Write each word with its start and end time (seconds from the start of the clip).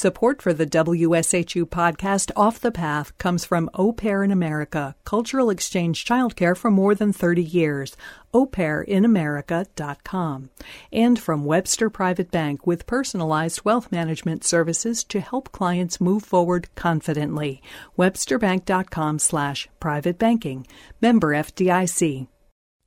Support 0.00 0.40
for 0.40 0.54
the 0.54 0.66
WSHU 0.66 1.66
podcast 1.66 2.30
Off 2.34 2.58
the 2.58 2.72
Path 2.72 3.18
comes 3.18 3.44
from 3.44 3.68
Au 3.74 3.92
Pair 3.92 4.22
in 4.22 4.30
America, 4.30 4.96
cultural 5.04 5.50
exchange 5.50 6.06
childcare 6.06 6.56
for 6.56 6.70
more 6.70 6.94
than 6.94 7.12
30 7.12 7.42
years. 7.42 7.98
AuPairInAmerica.com. 8.32 10.48
And 10.90 11.18
from 11.18 11.44
Webster 11.44 11.90
Private 11.90 12.30
Bank 12.30 12.66
with 12.66 12.86
personalized 12.86 13.66
wealth 13.66 13.92
management 13.92 14.42
services 14.42 15.04
to 15.04 15.20
help 15.20 15.52
clients 15.52 16.00
move 16.00 16.22
forward 16.22 16.74
confidently. 16.74 17.60
WebsterBank.com 17.98 19.18
slash 19.18 19.68
private 19.80 20.18
banking. 20.18 20.66
Member 21.02 21.34
FDIC. 21.34 22.26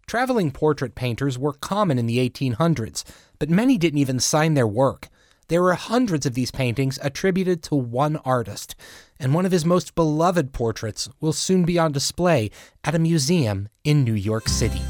Traveling 0.07 0.49
portrait 0.49 0.95
painters 0.95 1.37
were 1.37 1.53
common 1.53 1.99
in 1.99 2.07
the 2.07 2.27
1800s, 2.27 3.03
but 3.37 3.51
many 3.51 3.77
didn't 3.77 3.99
even 3.99 4.19
sign 4.19 4.55
their 4.55 4.65
work. 4.65 5.09
There 5.49 5.65
are 5.65 5.73
hundreds 5.73 6.25
of 6.25 6.35
these 6.35 6.51
paintings 6.51 6.97
attributed 7.01 7.63
to 7.63 7.75
one 7.75 8.15
artist, 8.23 8.75
and 9.19 9.33
one 9.33 9.45
of 9.45 9.51
his 9.51 9.65
most 9.65 9.93
beloved 9.93 10.53
portraits 10.53 11.09
will 11.19 11.33
soon 11.33 11.65
be 11.65 11.77
on 11.77 11.91
display 11.91 12.49
at 12.85 12.95
a 12.95 12.99
museum 12.99 13.67
in 13.83 14.05
New 14.05 14.13
York 14.13 14.47
City. 14.47 14.81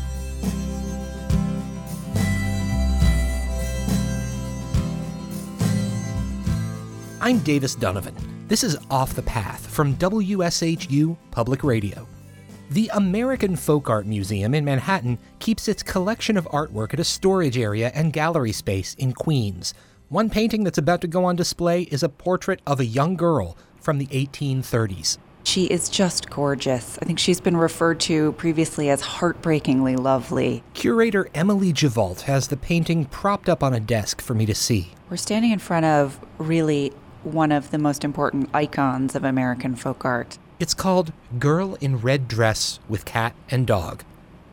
I'm 7.20 7.40
Davis 7.40 7.76
Dunavin. 7.76 8.14
This 8.48 8.64
is 8.64 8.78
Off 8.92 9.16
the 9.16 9.24
Path 9.24 9.66
from 9.66 9.96
WSHU 9.96 11.18
Public 11.32 11.64
Radio. 11.64 12.08
The 12.70 12.92
American 12.94 13.56
Folk 13.56 13.90
Art 13.90 14.06
Museum 14.06 14.54
in 14.54 14.66
Manhattan 14.66 15.18
keeps 15.40 15.68
its 15.68 15.82
collection 15.82 16.38
of 16.38 16.46
artwork 16.46 16.94
at 16.94 17.00
a 17.00 17.04
storage 17.04 17.58
area 17.58 17.92
and 17.96 18.14
gallery 18.14 18.52
space 18.52 18.94
in 18.96 19.14
Queens. 19.14 19.74
One 20.14 20.30
painting 20.30 20.64
that's 20.64 20.78
about 20.78 21.02
to 21.02 21.08
go 21.08 21.26
on 21.26 21.36
display 21.36 21.82
is 21.90 22.04
a 22.04 22.08
portrait 22.08 22.62
of 22.68 22.80
a 22.80 22.86
young 22.86 23.16
girl 23.16 23.58
from 23.82 23.98
the 23.98 24.06
1830s. 24.06 25.18
She 25.44 25.66
is 25.66 25.90
just 25.90 26.30
gorgeous. 26.30 27.00
I 27.02 27.06
think 27.06 27.18
she's 27.18 27.42
been 27.42 27.58
referred 27.58 28.00
to 28.02 28.34
previously 28.34 28.92
as 28.92 29.02
heartbreakingly 29.02 29.96
lovely. 29.96 30.62
Curator 30.76 31.30
Emelie 31.34 31.74
Gevalt 31.74 32.22
has 32.22 32.50
the 32.50 32.58
painting 32.58 33.06
propped 33.06 33.50
up 33.50 33.64
on 33.64 33.74
a 33.74 33.80
desk 33.80 34.22
for 34.22 34.36
me 34.36 34.46
to 34.46 34.54
see. 34.54 34.92
We're 35.10 35.18
standing 35.18 35.50
in 35.50 35.58
front 35.58 35.88
of 35.88 36.20
really 36.38 36.94
one 37.24 37.52
of 37.52 37.72
the 37.72 37.80
most 37.80 38.04
important 38.04 38.52
icons 38.54 39.16
of 39.16 39.24
American 39.24 39.76
folk 39.76 40.06
art. 40.06 40.38
It's 40.60 40.76
called 40.76 41.12
Girl 41.40 41.74
in 41.82 41.98
Red 41.98 42.28
Dress 42.28 42.80
with 42.88 43.04
Cat 43.06 43.34
and 43.50 43.66
Dog. 43.66 44.04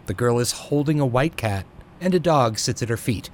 The 0.07 0.15
girl 0.15 0.39
is 0.39 0.53
holding 0.53 1.01
a 1.01 1.05
white 1.05 1.37
cat, 1.37 1.67
and 2.01 2.15
a 2.15 2.19
dog 2.19 2.59
sits 2.59 2.83
at 2.83 2.89
her 2.89 2.97
feet. 2.97 3.29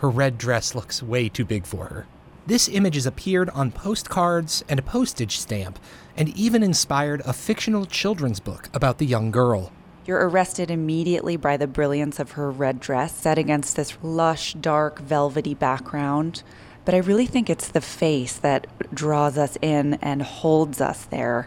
Her 0.00 0.08
red 0.08 0.38
dress 0.38 0.74
looks 0.74 1.02
way 1.02 1.28
too 1.28 1.44
big 1.44 1.66
for 1.66 1.84
her. 1.86 2.06
This 2.46 2.70
image 2.70 2.94
has 2.94 3.04
appeared 3.04 3.50
on 3.50 3.70
postcards 3.70 4.64
and 4.66 4.80
a 4.80 4.82
postage 4.82 5.38
stamp, 5.38 5.78
and 6.16 6.30
even 6.30 6.62
inspired 6.62 7.20
a 7.26 7.34
fictional 7.34 7.84
children's 7.84 8.40
book 8.40 8.70
about 8.72 8.96
the 8.96 9.04
young 9.04 9.30
girl. 9.30 9.72
You're 10.06 10.26
arrested 10.26 10.70
immediately 10.70 11.36
by 11.36 11.58
the 11.58 11.66
brilliance 11.66 12.18
of 12.18 12.32
her 12.32 12.50
red 12.50 12.80
dress 12.80 13.14
set 13.14 13.36
against 13.36 13.76
this 13.76 13.98
lush, 14.02 14.54
dark, 14.54 15.00
velvety 15.00 15.52
background. 15.52 16.42
But 16.86 16.94
I 16.94 16.98
really 16.98 17.26
think 17.26 17.50
it's 17.50 17.68
the 17.68 17.82
face 17.82 18.38
that 18.38 18.66
draws 18.94 19.36
us 19.36 19.58
in 19.60 19.94
and 20.00 20.22
holds 20.22 20.80
us 20.80 21.04
there. 21.04 21.46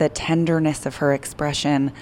The 0.00 0.08
tenderness 0.08 0.86
of 0.86 0.96
her 0.96 1.12
expression, 1.12 1.92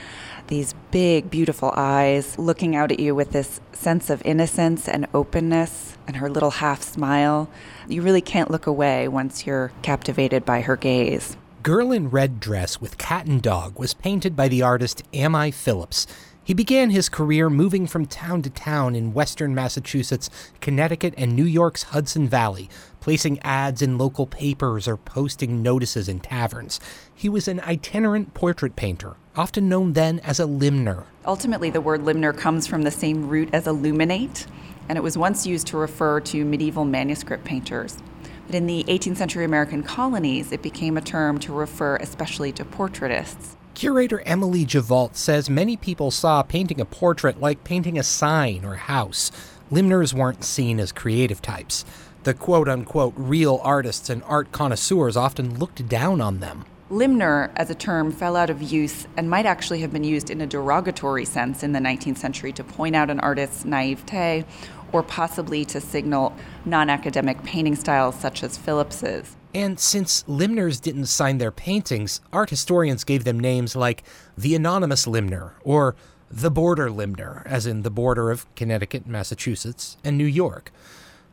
these 0.46 0.72
big, 0.92 1.32
beautiful 1.32 1.72
eyes 1.74 2.38
looking 2.38 2.76
out 2.76 2.92
at 2.92 3.00
you 3.00 3.12
with 3.12 3.32
this 3.32 3.60
sense 3.72 4.08
of 4.08 4.22
innocence 4.24 4.88
and 4.88 5.08
openness, 5.12 5.98
and 6.06 6.14
her 6.14 6.30
little 6.30 6.52
half 6.52 6.80
smile. 6.80 7.50
You 7.88 8.02
really 8.02 8.20
can't 8.20 8.52
look 8.52 8.68
away 8.68 9.08
once 9.08 9.48
you're 9.48 9.72
captivated 9.82 10.44
by 10.44 10.60
her 10.60 10.76
gaze. 10.76 11.36
Girl 11.64 11.90
in 11.90 12.08
Red 12.08 12.38
Dress 12.38 12.80
with 12.80 12.98
Cat 12.98 13.26
and 13.26 13.42
Dog 13.42 13.80
was 13.80 13.94
painted 13.94 14.36
by 14.36 14.46
the 14.46 14.62
artist 14.62 15.02
Ammi 15.12 15.52
Phillips. 15.52 16.06
He 16.48 16.54
began 16.54 16.88
his 16.88 17.10
career 17.10 17.50
moving 17.50 17.86
from 17.86 18.06
town 18.06 18.40
to 18.40 18.48
town 18.48 18.94
in 18.94 19.12
western 19.12 19.54
Massachusetts, 19.54 20.30
Connecticut, 20.62 21.12
and 21.18 21.36
New 21.36 21.44
York's 21.44 21.82
Hudson 21.82 22.26
Valley, 22.26 22.70
placing 23.00 23.38
ads 23.40 23.82
in 23.82 23.98
local 23.98 24.26
papers 24.26 24.88
or 24.88 24.96
posting 24.96 25.62
notices 25.62 26.08
in 26.08 26.20
taverns. 26.20 26.80
He 27.14 27.28
was 27.28 27.48
an 27.48 27.60
itinerant 27.60 28.32
portrait 28.32 28.76
painter, 28.76 29.16
often 29.36 29.68
known 29.68 29.92
then 29.92 30.20
as 30.20 30.40
a 30.40 30.46
limner. 30.46 31.04
Ultimately, 31.26 31.68
the 31.68 31.82
word 31.82 32.06
limner 32.06 32.32
comes 32.32 32.66
from 32.66 32.80
the 32.80 32.90
same 32.90 33.28
root 33.28 33.50
as 33.52 33.66
illuminate, 33.66 34.46
and 34.88 34.96
it 34.96 35.02
was 35.02 35.18
once 35.18 35.46
used 35.46 35.66
to 35.66 35.76
refer 35.76 36.18
to 36.20 36.46
medieval 36.46 36.86
manuscript 36.86 37.44
painters. 37.44 37.98
But 38.46 38.54
in 38.54 38.66
the 38.66 38.84
18th 38.84 39.18
century 39.18 39.44
American 39.44 39.82
colonies, 39.82 40.50
it 40.50 40.62
became 40.62 40.96
a 40.96 41.02
term 41.02 41.40
to 41.40 41.52
refer 41.52 41.96
especially 41.96 42.52
to 42.52 42.64
portraitists. 42.64 43.57
Curator 43.78 44.20
Emelie 44.26 44.66
Gevalt 44.66 45.14
says 45.14 45.48
many 45.48 45.76
people 45.76 46.10
saw 46.10 46.42
painting 46.42 46.80
a 46.80 46.84
portrait 46.84 47.40
like 47.40 47.62
painting 47.62 47.96
a 47.96 48.02
sign 48.02 48.64
or 48.64 48.74
house. 48.74 49.30
Limners 49.70 50.12
weren't 50.12 50.42
seen 50.42 50.80
as 50.80 50.90
creative 50.90 51.40
types. 51.40 51.84
The 52.24 52.34
quote 52.34 52.68
unquote 52.68 53.14
real 53.16 53.60
artists 53.62 54.10
and 54.10 54.24
art 54.24 54.50
connoisseurs 54.50 55.16
often 55.16 55.60
looked 55.60 55.86
down 55.88 56.20
on 56.20 56.40
them. 56.40 56.64
Limner 56.90 57.52
as 57.54 57.70
a 57.70 57.74
term 57.76 58.10
fell 58.10 58.34
out 58.34 58.50
of 58.50 58.60
use 58.60 59.06
and 59.16 59.30
might 59.30 59.46
actually 59.46 59.80
have 59.82 59.92
been 59.92 60.02
used 60.02 60.28
in 60.28 60.40
a 60.40 60.46
derogatory 60.48 61.24
sense 61.24 61.62
in 61.62 61.70
the 61.70 61.78
19th 61.78 62.18
century 62.18 62.52
to 62.54 62.64
point 62.64 62.96
out 62.96 63.10
an 63.10 63.20
artist's 63.20 63.64
naivete 63.64 64.44
or 64.90 65.04
possibly 65.04 65.64
to 65.66 65.80
signal 65.80 66.34
non 66.64 66.90
academic 66.90 67.44
painting 67.44 67.76
styles 67.76 68.16
such 68.16 68.42
as 68.42 68.58
Phillips's. 68.58 69.36
And 69.54 69.80
since 69.80 70.24
limners 70.24 70.80
didn't 70.80 71.06
sign 71.06 71.38
their 71.38 71.50
paintings, 71.50 72.20
art 72.32 72.50
historians 72.50 73.04
gave 73.04 73.24
them 73.24 73.40
names 73.40 73.74
like 73.74 74.02
the 74.36 74.54
Anonymous 74.54 75.06
Limner 75.06 75.54
or 75.64 75.96
the 76.30 76.50
Border 76.50 76.90
Limner, 76.90 77.42
as 77.46 77.66
in 77.66 77.82
the 77.82 77.90
border 77.90 78.30
of 78.30 78.52
Connecticut, 78.54 79.06
Massachusetts, 79.06 79.96
and 80.04 80.18
New 80.18 80.26
York. 80.26 80.70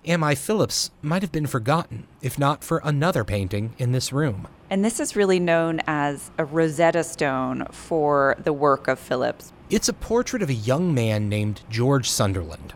Ammi 0.05 0.37
Phillips 0.37 0.91
might 1.01 1.23
have 1.23 1.31
been 1.31 1.47
forgotten, 1.47 2.05
if 2.21 2.37
not 2.37 2.63
for 2.63 2.79
another 2.83 3.23
painting 3.23 3.73
in 3.77 3.91
this 3.91 4.13
room. 4.13 4.47
And 4.69 4.85
this 4.85 4.99
is 4.99 5.15
really 5.15 5.39
known 5.39 5.81
as 5.87 6.31
a 6.37 6.45
Rosetta 6.45 7.03
Stone 7.03 7.65
for 7.71 8.35
the 8.43 8.53
work 8.53 8.87
of 8.87 8.99
Phillips. 8.99 9.51
It's 9.69 9.89
a 9.89 9.93
portrait 9.93 10.41
of 10.43 10.49
a 10.49 10.53
young 10.53 10.93
man 10.93 11.27
named 11.27 11.61
George 11.69 12.09
Sunderland. 12.09 12.73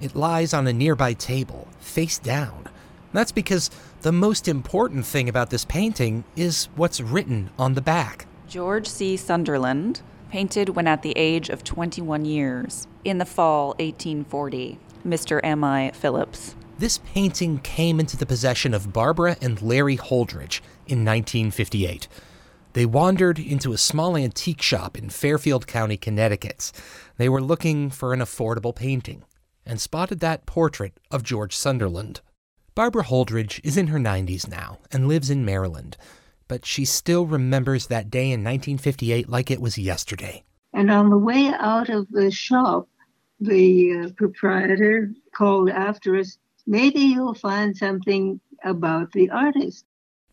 It 0.00 0.16
lies 0.16 0.52
on 0.52 0.66
a 0.66 0.72
nearby 0.72 1.12
table, 1.12 1.68
face 1.78 2.18
down. 2.18 2.68
That's 3.12 3.32
because 3.32 3.70
the 4.00 4.12
most 4.12 4.48
important 4.48 5.06
thing 5.06 5.28
about 5.28 5.50
this 5.50 5.64
painting 5.64 6.24
is 6.36 6.68
what's 6.76 7.00
written 7.00 7.50
on 7.58 7.74
the 7.74 7.80
back. 7.80 8.26
George 8.48 8.86
C. 8.86 9.16
Sunderland, 9.16 10.02
painted 10.30 10.70
when 10.70 10.86
at 10.86 11.02
the 11.02 11.12
age 11.16 11.48
of 11.48 11.64
21 11.64 12.24
years, 12.24 12.86
in 13.04 13.18
the 13.18 13.24
fall 13.24 13.68
1840. 13.78 14.78
Mr. 15.06 15.42
Ammi 15.42 15.94
Phillips. 15.94 16.54
This 16.78 16.98
painting 16.98 17.58
came 17.58 18.00
into 18.00 18.16
the 18.16 18.26
possession 18.26 18.72
of 18.74 18.92
Barbara 18.92 19.36
and 19.40 19.60
Larry 19.60 19.96
Holdridge 19.96 20.60
in 20.86 21.04
1958. 21.04 22.08
They 22.72 22.86
wandered 22.86 23.38
into 23.38 23.72
a 23.72 23.78
small 23.78 24.16
antique 24.16 24.62
shop 24.62 24.96
in 24.96 25.10
Fairfield 25.10 25.66
County, 25.66 25.96
Connecticut. 25.96 26.72
They 27.18 27.28
were 27.28 27.42
looking 27.42 27.90
for 27.90 28.14
an 28.14 28.20
affordable 28.20 28.74
painting 28.74 29.24
and 29.66 29.80
spotted 29.80 30.20
that 30.20 30.46
portrait 30.46 30.98
of 31.10 31.22
George 31.22 31.54
Sunderland. 31.54 32.20
Barbara 32.74 33.04
Holdridge 33.04 33.60
is 33.62 33.76
in 33.76 33.88
her 33.88 33.98
90s 33.98 34.48
now 34.48 34.78
and 34.90 35.06
lives 35.06 35.28
in 35.28 35.44
Maryland, 35.44 35.98
but 36.48 36.64
she 36.64 36.86
still 36.86 37.26
remembers 37.26 37.88
that 37.88 38.08
day 38.08 38.30
in 38.30 38.42
1958 38.42 39.28
like 39.28 39.50
it 39.50 39.60
was 39.60 39.76
yesterday. 39.76 40.42
And 40.72 40.90
on 40.90 41.10
the 41.10 41.18
way 41.18 41.48
out 41.48 41.90
of 41.90 42.08
the 42.10 42.30
shop, 42.30 42.88
the 43.40 44.04
uh, 44.06 44.08
proprietor 44.16 45.12
called 45.34 45.68
after 45.68 46.16
us, 46.16 46.38
maybe 46.66 47.00
you'll 47.00 47.34
find 47.34 47.76
something 47.76 48.40
about 48.64 49.12
the 49.12 49.28
artist. 49.28 49.84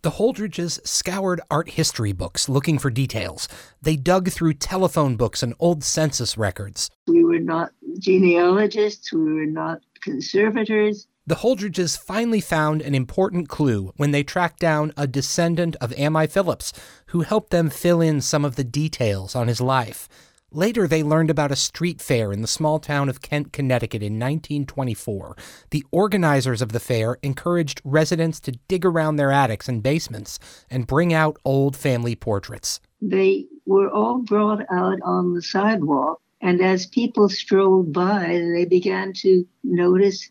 The 0.01 0.11
Holdridges 0.11 0.79
scoured 0.87 1.41
art 1.51 1.71
history 1.71 2.13
books 2.13 2.47
looking 2.47 2.79
for 2.79 2.89
details. 2.89 3.49
They 3.81 3.97
dug 3.97 4.29
through 4.29 4.53
telephone 4.53 5.17
books 5.17 5.43
and 5.43 5.53
old 5.59 5.83
census 5.83 6.37
records. 6.37 6.89
We 7.05 7.25
were 7.25 7.39
not 7.39 7.71
genealogists, 7.97 9.11
we 9.11 9.33
were 9.33 9.45
not 9.45 9.81
conservators. 10.01 11.05
The 11.29 11.45
Holdridges 11.45 11.95
finally 11.95 12.41
found 12.41 12.81
an 12.81 12.95
important 12.95 13.49
clue 13.49 13.93
when 13.97 14.09
they 14.09 14.23
tracked 14.23 14.59
down 14.59 14.91
a 14.97 15.05
descendant 15.05 15.75
of 15.79 15.91
Ammi 15.91 16.27
Phillips, 16.27 16.73
who 17.09 17.21
helped 17.21 17.51
them 17.51 17.69
fill 17.69 18.01
in 18.01 18.19
some 18.19 18.43
of 18.43 18.55
the 18.55 18.63
details 18.63 19.35
on 19.35 19.47
his 19.47 19.61
life. 19.61 20.09
Later, 20.51 20.87
they 20.87 21.03
learned 21.03 21.29
about 21.29 21.51
a 21.51 21.55
street 21.55 22.01
fair 22.01 22.33
in 22.33 22.41
the 22.41 22.47
small 22.47 22.79
town 22.79 23.09
of 23.09 23.21
Kent, 23.21 23.53
Connecticut 23.53 24.01
in 24.01 24.13
1924. 24.13 25.37
The 25.69 25.85
organizers 25.91 26.63
of 26.63 26.71
the 26.71 26.79
fair 26.79 27.19
encouraged 27.21 27.79
residents 27.83 28.39
to 28.39 28.53
dig 28.67 28.83
around 28.83 29.17
their 29.17 29.31
attics 29.31 29.69
and 29.69 29.83
basements 29.83 30.39
and 30.67 30.87
bring 30.87 31.13
out 31.13 31.37
old 31.45 31.77
family 31.77 32.15
portraits. 32.15 32.79
They 33.03 33.45
were 33.67 33.91
all 33.91 34.23
brought 34.23 34.63
out 34.71 34.97
on 35.03 35.35
the 35.35 35.43
sidewalk, 35.43 36.21
and 36.41 36.59
as 36.59 36.87
people 36.87 37.29
strolled 37.29 37.93
by, 37.93 38.41
they 38.51 38.65
began 38.65 39.13
to 39.17 39.45
notice 39.63 40.27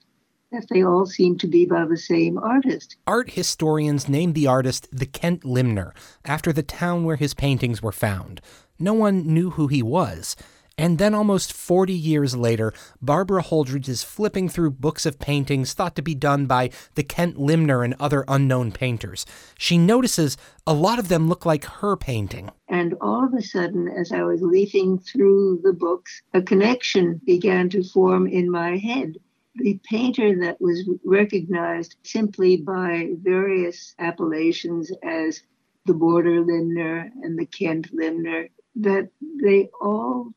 that 0.53 0.67
they 0.71 0.83
all 0.83 1.07
seem 1.07 1.37
to 1.39 1.47
be 1.47 1.67
by 1.67 1.85
the 1.85 1.97
same 1.97 2.39
artist. 2.39 2.97
Art 3.07 3.31
historians 3.31 4.09
named 4.09 4.35
the 4.35 4.47
artist 4.47 4.89
the 4.91 5.07
Kent 5.07 5.45
Limner, 5.45 5.95
after 6.25 6.53
the 6.53 6.63
town 6.63 7.05
where 7.05 7.17
his 7.17 7.35
paintings 7.35 7.83
were 7.83 7.93
found. 7.93 8.41
No 8.79 8.95
one 8.95 9.27
knew 9.27 9.51
who 9.51 9.67
he 9.67 9.83
was. 9.83 10.37
And 10.81 10.99
then, 10.99 11.13
almost 11.13 11.53
40 11.53 11.93
years 11.93 12.37
later, 12.37 12.73
Barbara 13.03 13.43
Holdridge 13.43 13.89
is 13.89 14.05
flipping 14.05 14.49
through 14.49 14.71
books 14.71 15.05
of 15.07 15.19
paintings 15.19 15.73
thought 15.73 15.97
to 15.97 16.03
be 16.03 16.15
done 16.15 16.47
by 16.47 16.71
the 16.95 17.03
Kent 17.03 17.37
Limner 17.37 17.83
and 17.83 17.97
other 17.99 18.25
unknown 18.29 18.71
painters. 18.71 19.27
She 19.59 19.77
notices 19.77 20.37
a 20.69 20.73
lot 20.73 21.01
of 21.01 21.09
them 21.09 21.29
look 21.29 21.45
like 21.45 21.65
her 21.65 21.97
painting. 21.97 22.51
And 22.69 22.95
all 23.01 23.25
of 23.25 23.35
a 23.35 23.43
sudden, 23.43 23.89
as 23.89 24.13
I 24.13 24.23
was 24.23 24.41
leafing 24.41 25.01
through 25.01 25.63
the 25.65 25.73
books, 25.73 26.23
a 26.33 26.41
connection 26.41 27.21
began 27.27 27.69
to 27.71 27.83
form 27.83 28.29
in 28.29 28.49
my 28.49 28.77
head. 28.77 29.17
The 29.57 29.81
painter 29.85 30.39
that 30.41 30.61
was 30.61 30.89
recognized 31.05 31.97
simply 32.05 32.59
by 32.59 33.11
various 33.21 33.95
appellations 33.99 34.93
as 35.03 35.43
the 35.87 35.95
Border 35.95 36.41
Limner 36.45 37.11
and 37.23 37.39
the 37.39 37.47
Kent 37.47 37.93
Limner 37.93 38.49
that 38.77 39.11
they 39.43 39.71
all 39.81 40.33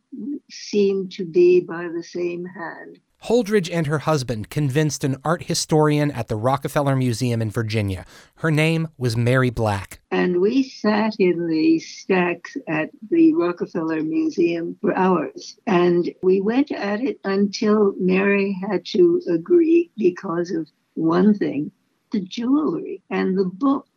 seem 0.49 1.09
to 1.09 1.25
be 1.25 1.61
by 1.61 1.89
the 1.89 2.03
same 2.03 2.45
hand. 2.45 2.99
Holdridge 3.25 3.69
and 3.71 3.85
her 3.85 3.99
husband 3.99 4.49
convinced 4.49 5.03
an 5.03 5.15
art 5.23 5.43
historian 5.43 6.09
at 6.09 6.27
the 6.27 6.35
Rockefeller 6.35 6.95
Museum 6.95 7.39
in 7.39 7.51
Virginia. 7.51 8.03
Her 8.37 8.49
name 8.49 8.87
was 8.97 9.15
Mary 9.15 9.51
Black. 9.51 10.01
And 10.09 10.41
we 10.41 10.63
sat 10.63 11.15
in 11.19 11.47
the 11.47 11.77
stacks 11.77 12.57
at 12.67 12.89
the 13.11 13.33
Rockefeller 13.33 14.01
Museum 14.01 14.75
for 14.81 14.97
hours. 14.97 15.55
And 15.67 16.11
we 16.23 16.41
went 16.41 16.71
at 16.71 17.01
it 17.01 17.19
until 17.23 17.93
Mary 17.99 18.57
had 18.67 18.85
to 18.87 19.21
agree 19.29 19.91
because 19.97 20.49
of 20.49 20.67
one 20.95 21.35
thing 21.35 21.71
the 22.11 22.21
jewelry 22.21 23.03
and 23.11 23.37
the 23.37 23.45
book. 23.45 23.87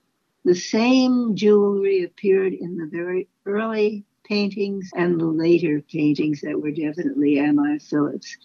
The 0.45 0.55
same 0.55 1.35
jewelry 1.35 2.05
appeared 2.05 2.53
in 2.53 2.77
the 2.77 2.87
very 2.93 3.29
early 3.47 4.05
paintings 4.25 4.91
and 4.95 5.19
the 5.19 5.27
later 5.27 5.81
paintings 5.81 6.43
that 6.43 6.61
were 6.61 6.71
definitely 6.71 7.37
Ammi 7.37 7.83
Phillips. 7.83 8.37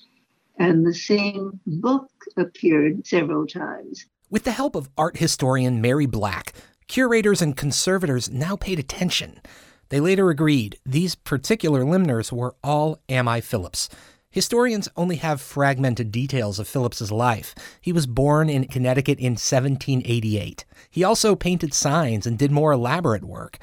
And 0.59 0.85
the 0.85 0.93
same 0.93 1.59
book 1.65 2.11
appeared 2.37 3.07
several 3.07 3.47
times. 3.47 4.05
With 4.29 4.43
the 4.43 4.51
help 4.51 4.75
of 4.75 4.89
art 4.97 5.17
historian 5.17 5.81
Mary 5.81 6.05
Black, 6.05 6.53
curators 6.87 7.41
and 7.41 7.55
conservators 7.55 8.29
now 8.29 8.55
paid 8.55 8.77
attention. 8.77 9.39
They 9.87 9.99
later 9.99 10.29
agreed 10.29 10.77
these 10.85 11.15
particular 11.15 11.83
limners 11.83 12.31
were 12.31 12.55
all 12.63 13.01
Ammi 13.07 13.41
Phillips. 13.41 13.89
Historians 14.29 14.87
only 14.95 15.15
have 15.15 15.41
fragmented 15.41 16.11
details 16.11 16.59
of 16.59 16.67
Phillips's 16.67 17.11
life. 17.11 17.55
He 17.81 17.91
was 17.91 18.05
born 18.05 18.47
in 18.49 18.67
Connecticut 18.67 19.17
in 19.17 19.31
1788. 19.31 20.65
He 20.91 21.03
also 21.03 21.35
painted 21.35 21.73
signs 21.73 22.27
and 22.27 22.37
did 22.37 22.51
more 22.51 22.71
elaborate 22.71 23.23
work. 23.23 23.57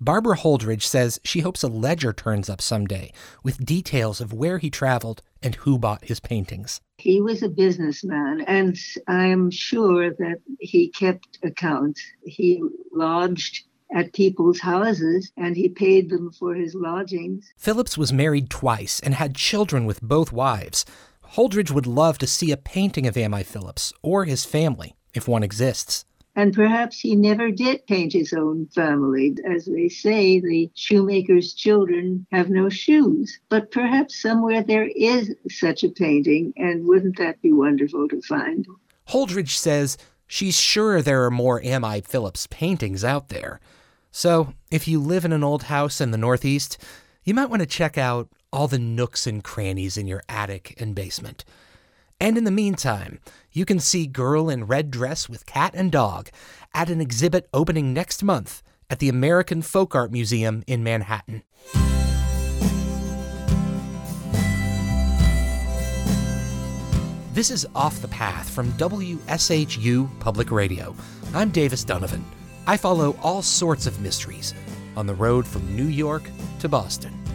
Barbara 0.00 0.36
Holdridge 0.36 0.82
says 0.82 1.18
she 1.24 1.40
hopes 1.40 1.62
a 1.62 1.68
ledger 1.68 2.12
turns 2.12 2.50
up 2.50 2.60
someday 2.60 3.12
with 3.42 3.64
details 3.64 4.20
of 4.20 4.32
where 4.32 4.58
he 4.58 4.68
traveled 4.68 5.22
and 5.42 5.54
who 5.56 5.78
bought 5.78 6.04
his 6.04 6.20
paintings. 6.20 6.80
He 6.98 7.20
was 7.20 7.42
a 7.42 7.48
businessman, 7.48 8.42
and 8.46 8.76
I'm 9.08 9.50
sure 9.50 10.10
that 10.10 10.40
he 10.60 10.88
kept 10.88 11.38
accounts. 11.42 12.02
He 12.24 12.62
lodged 12.92 13.64
at 13.94 14.12
people's 14.12 14.60
houses 14.60 15.32
and 15.36 15.56
he 15.56 15.68
paid 15.68 16.10
them 16.10 16.32
for 16.32 16.54
his 16.54 16.74
lodgings. 16.74 17.52
Phillips 17.56 17.96
was 17.96 18.12
married 18.12 18.50
twice 18.50 19.00
and 19.00 19.14
had 19.14 19.36
children 19.36 19.86
with 19.86 20.02
both 20.02 20.32
wives. 20.32 20.84
Holdridge 21.34 21.70
would 21.70 21.86
love 21.86 22.18
to 22.18 22.26
see 22.26 22.50
a 22.50 22.56
painting 22.56 23.06
of 23.06 23.14
Ammi 23.14 23.44
Phillips 23.44 23.92
or 24.02 24.24
his 24.24 24.44
family, 24.44 24.96
if 25.14 25.28
one 25.28 25.42
exists. 25.42 26.05
And 26.36 26.54
perhaps 26.54 27.00
he 27.00 27.16
never 27.16 27.50
did 27.50 27.86
paint 27.86 28.12
his 28.12 28.34
own 28.34 28.66
family. 28.66 29.34
As 29.50 29.64
they 29.64 29.88
say, 29.88 30.38
the 30.38 30.70
shoemaker's 30.74 31.54
children 31.54 32.26
have 32.30 32.50
no 32.50 32.68
shoes. 32.68 33.40
But 33.48 33.70
perhaps 33.70 34.20
somewhere 34.20 34.62
there 34.62 34.88
is 34.94 35.34
such 35.50 35.82
a 35.82 35.88
painting, 35.88 36.52
and 36.58 36.86
wouldn't 36.86 37.16
that 37.16 37.40
be 37.40 37.52
wonderful 37.52 38.06
to 38.08 38.20
find? 38.20 38.66
Holdridge 39.08 39.56
says 39.56 39.96
she's 40.26 40.60
sure 40.60 41.00
there 41.00 41.24
are 41.24 41.30
more 41.30 41.60
Ammi 41.62 42.06
Phillips 42.06 42.46
paintings 42.48 43.02
out 43.02 43.30
there. 43.30 43.58
So, 44.10 44.52
if 44.70 44.86
you 44.86 45.00
live 45.00 45.24
in 45.24 45.32
an 45.32 45.44
old 45.44 45.64
house 45.64 46.00
in 46.00 46.10
the 46.10 46.18
Northeast, 46.18 46.78
you 47.24 47.32
might 47.34 47.50
want 47.50 47.60
to 47.60 47.66
check 47.66 47.96
out 47.96 48.28
all 48.52 48.68
the 48.68 48.78
nooks 48.78 49.26
and 49.26 49.42
crannies 49.42 49.96
in 49.96 50.06
your 50.06 50.22
attic 50.28 50.74
and 50.78 50.94
basement. 50.94 51.44
And 52.18 52.38
in 52.38 52.44
the 52.44 52.50
meantime, 52.50 53.20
you 53.52 53.66
can 53.66 53.78
see 53.78 54.06
Girl 54.06 54.48
in 54.48 54.66
Red 54.66 54.90
Dress 54.90 55.28
with 55.28 55.44
Cat 55.44 55.72
and 55.74 55.92
Dog 55.92 56.30
at 56.72 56.88
an 56.88 57.00
exhibit 57.00 57.46
opening 57.52 57.92
next 57.92 58.22
month 58.22 58.62
at 58.88 59.00
the 59.00 59.10
American 59.10 59.60
Folk 59.60 59.94
Art 59.94 60.10
Museum 60.10 60.64
in 60.66 60.82
Manhattan. 60.82 61.42
This 67.34 67.50
is 67.50 67.66
Off 67.74 68.00
the 68.00 68.08
Path 68.08 68.48
from 68.48 68.72
WSHU 68.72 70.18
Public 70.18 70.50
Radio. 70.50 70.96
I'm 71.34 71.50
Davis 71.50 71.84
Dunavin. 71.84 72.22
I 72.66 72.78
follow 72.78 73.14
all 73.22 73.42
sorts 73.42 73.86
of 73.86 74.00
mysteries 74.00 74.54
on 74.96 75.06
the 75.06 75.14
road 75.14 75.46
from 75.46 75.76
New 75.76 75.84
York 75.84 76.30
to 76.60 76.68
Boston. 76.70 77.25